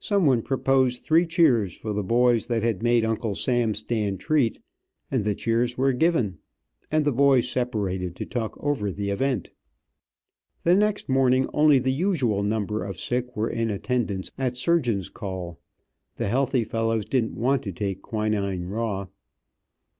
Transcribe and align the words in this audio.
Some 0.00 0.26
one 0.26 0.42
proposed 0.42 1.02
three 1.04 1.24
cheers 1.24 1.76
for 1.78 1.92
the 1.92 2.02
boys 2.02 2.46
that 2.46 2.64
had 2.64 2.82
made 2.82 3.04
Uncle 3.04 3.36
Sam 3.36 3.72
stand 3.72 4.18
treat, 4.18 4.60
and 5.12 5.24
the 5.24 5.36
cheers 5.36 5.78
were 5.78 5.92
given, 5.92 6.38
and 6.90 7.04
the 7.04 7.12
boys 7.12 7.48
separated 7.48 8.16
to 8.16 8.26
talk 8.26 8.56
over 8.58 8.90
the 8.90 9.10
event. 9.10 9.50
The 10.64 10.74
next 10.74 11.08
morning 11.08 11.48
only 11.54 11.78
the 11.78 11.92
usual 11.92 12.42
number 12.42 12.82
of 12.82 12.98
sick 12.98 13.36
were 13.36 13.48
in 13.48 13.70
attendance 13.70 14.32
at 14.36 14.56
surgeon's 14.56 15.08
call. 15.08 15.60
The 16.16 16.26
healthy 16.26 16.64
fellows 16.64 17.04
didn't 17.06 17.36
want 17.36 17.62
to 17.62 17.70
take 17.70 18.02
quinine 18.02 18.64
raw. 18.64 19.06